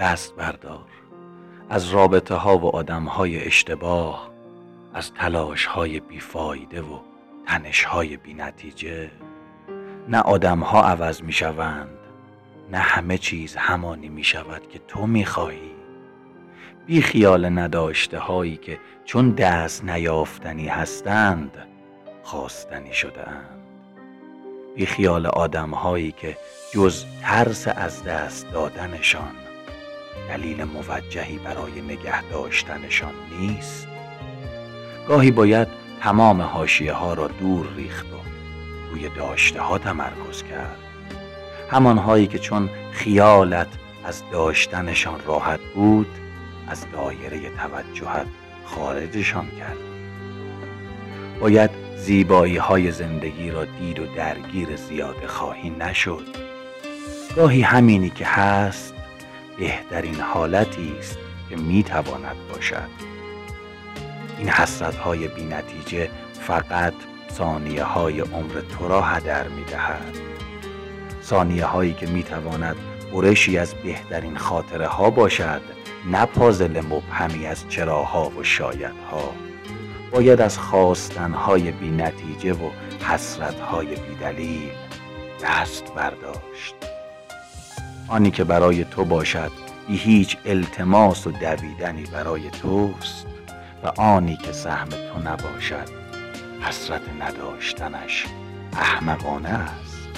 دست 0.00 0.36
بردار 0.36 0.86
از 1.68 1.88
رابطه 1.88 2.34
ها 2.34 2.58
و 2.58 2.76
آدم 2.76 3.04
های 3.04 3.46
اشتباه 3.46 4.30
از 4.94 5.12
تلاش 5.12 5.66
های 5.66 6.00
بیفایده 6.00 6.82
و 6.82 6.98
تنش 7.46 7.84
های 7.84 8.16
بی 8.16 8.34
نتیجه 8.34 9.10
نه 10.08 10.18
آدم 10.18 10.60
ها 10.60 10.82
عوض 10.82 11.22
می 11.22 11.32
شوند 11.32 11.98
نه 12.72 12.78
همه 12.78 13.18
چیز 13.18 13.56
همانی 13.56 14.08
می 14.08 14.24
شود 14.24 14.68
که 14.68 14.80
تو 14.88 15.06
می 15.06 15.24
خواهی 15.24 15.70
بی 16.86 17.02
خیال 17.02 17.58
نداشته 17.58 18.18
هایی 18.18 18.56
که 18.56 18.78
چون 19.04 19.30
دست 19.30 19.84
نیافتنی 19.84 20.68
هستند 20.68 21.68
خواستنی 22.22 22.92
شده 22.92 23.28
اند 23.28 23.60
بی 24.76 24.86
خیال 24.86 25.26
آدم 25.26 25.70
هایی 25.70 26.12
که 26.12 26.36
جز 26.74 27.04
ترس 27.22 27.68
از 27.68 28.04
دست 28.04 28.52
دادنشان 28.52 29.49
دلیل 30.28 30.64
موجهی 30.64 31.38
برای 31.38 31.80
نگه 31.80 32.22
داشتنشان 32.22 33.12
نیست. 33.40 33.88
گاهی 35.08 35.30
باید 35.30 35.68
تمام 36.00 36.42
حاشیه 36.42 36.92
ها 36.92 37.14
را 37.14 37.26
دور 37.26 37.66
ریخت 37.76 38.06
و 38.06 38.16
روی 38.90 39.08
داشته 39.08 39.60
ها 39.60 39.78
تمرکز 39.78 40.42
کرد. 40.42 40.78
همانهایی 41.70 42.26
که 42.26 42.38
چون 42.38 42.70
خیالت 42.92 43.68
از 44.04 44.22
داشتنشان 44.32 45.20
راحت 45.26 45.60
بود 45.74 46.08
از 46.68 46.86
دایره 46.92 47.50
توجهت 47.50 48.26
خارجشان 48.64 49.46
کرد. 49.58 49.78
باید 51.40 51.70
زیبایی 51.96 52.56
های 52.56 52.90
زندگی 52.90 53.50
را 53.50 53.64
دید 53.64 53.98
و 53.98 54.06
درگیر 54.06 54.76
زیاده 54.76 55.26
خواهی 55.26 55.70
نشد. 55.70 56.26
گاهی 57.36 57.62
همینی 57.62 58.10
که 58.10 58.26
هست 58.26 58.94
بهترین 59.60 60.20
حالتی 60.20 60.94
است 60.98 61.18
که 61.50 61.56
می‌تواند 61.56 62.36
باشد. 62.52 62.88
این 64.38 64.48
حسرت 64.48 64.94
های 64.96 65.28
بی 65.28 65.44
نتیجه 65.44 66.10
فقط 66.32 66.94
ثانیه 67.32 67.84
های 67.84 68.20
عمر 68.20 68.60
تو 68.78 68.88
را 68.88 69.02
هدر 69.02 69.48
می 69.48 69.64
دهد 69.64 70.16
ثانیه 71.22 71.64
هایی 71.64 71.92
که 71.92 72.06
می 72.06 72.22
تواند 72.22 72.76
برشی 73.12 73.58
از 73.58 73.74
بهترین 73.74 74.36
خاطره 74.36 74.86
ها 74.86 75.10
باشد 75.10 75.60
نه 76.10 76.26
پازل 76.26 76.80
مبهمی 76.80 77.46
از 77.46 77.68
چراها 77.68 78.30
و 78.30 78.44
شایدها. 78.44 79.34
باید 80.12 80.40
از 80.40 80.58
خواستن 80.58 81.32
های 81.32 81.72
بی 81.72 81.90
نتیجه 81.90 82.52
و 82.52 82.70
حسرت 83.08 83.60
های 83.60 83.86
بی 83.86 84.14
دلیل 84.20 84.70
دست 85.42 85.94
برداشت. 85.94 86.89
آنی 88.10 88.30
که 88.30 88.44
برای 88.44 88.84
تو 88.84 89.04
باشد 89.04 89.50
بی 89.88 89.96
هیچ 89.96 90.36
التماس 90.44 91.26
و 91.26 91.30
دویدنی 91.30 92.04
برای 92.12 92.50
توست. 92.50 93.26
و 93.84 93.88
آنی 94.00 94.36
که 94.36 94.52
سهم 94.52 94.88
تو 94.88 95.18
نباشد 95.24 95.88
حسرت 96.60 97.00
نداشتنش 97.20 98.26
احمقانه 98.72 99.48
است. 99.48 100.08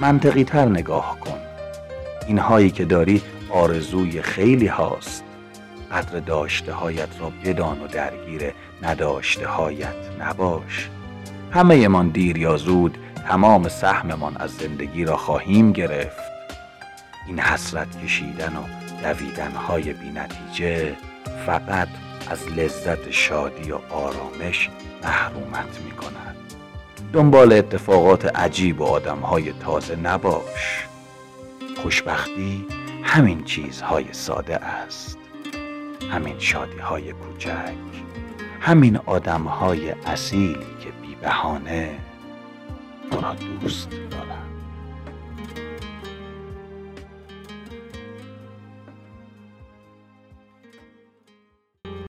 منطقی 0.00 0.44
تر 0.44 0.64
نگاه 0.64 1.18
کن. 1.20 1.38
اینهایی 2.26 2.70
که 2.70 2.84
داری 2.84 3.22
آرزوی 3.50 4.22
خیلی 4.22 4.66
هاست. 4.66 5.24
قدر 5.92 6.18
داشته 6.18 6.72
هایت 6.72 7.20
را 7.20 7.32
بدان 7.44 7.80
و 7.80 7.86
درگیر 7.86 8.52
نداشته 8.82 9.46
هایت 9.46 9.94
نباش. 10.20 10.88
همه 11.50 11.88
من 11.88 12.08
دیر 12.08 12.38
یا 12.38 12.56
زود 12.56 12.98
تمام 13.28 13.68
سهممان 13.68 14.36
از 14.36 14.50
زندگی 14.50 15.04
را 15.04 15.16
خواهیم 15.16 15.72
گرفت. 15.72 16.39
این 17.30 17.38
حسرت 17.38 18.04
کشیدن 18.04 18.56
و 18.56 18.62
دویدن 19.02 19.50
های 19.50 19.92
بی 19.92 20.10
نتیجه 20.10 20.96
فقط 21.46 21.88
از 22.30 22.48
لذت 22.48 23.10
شادی 23.10 23.72
و 23.72 23.76
آرامش 23.90 24.70
محرومت 25.02 25.80
می 25.84 25.90
کند 25.90 26.36
دنبال 27.12 27.52
اتفاقات 27.52 28.36
عجیب 28.36 28.80
و 28.80 28.84
آدم 28.84 29.18
های 29.18 29.52
تازه 29.52 29.96
نباش. 29.96 30.86
خوشبختی 31.82 32.66
همین 33.02 33.44
چیزهای 33.44 34.12
ساده 34.12 34.56
است. 34.56 35.18
همین 36.12 36.38
شادی 36.38 36.78
های 36.78 37.12
کوچک. 37.12 37.74
همین 38.60 38.96
آدم 38.96 39.42
های 39.42 39.90
اصیلی 39.90 40.66
که 40.80 40.90
بی 41.02 41.14
بهانه 41.22 41.98
تو 43.10 43.20
را 43.20 43.34
دوست 43.34 43.90
دارند. 44.10 44.59